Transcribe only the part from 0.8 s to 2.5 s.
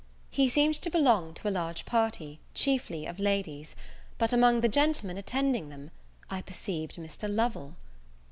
to belong to a large party,